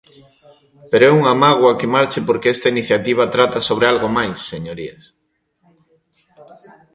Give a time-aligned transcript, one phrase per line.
[0.89, 5.03] Pero é unha mágoa que marche porque esta iniciativa trata sobre algo máis, señorías.